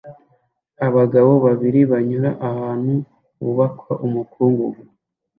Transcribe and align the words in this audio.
Abagabo 0.87 1.31
babiri 1.45 1.79
banyura 1.91 2.29
ahantu 2.49 2.93
hubakwa 3.39 3.93
umukungugu 4.05 4.81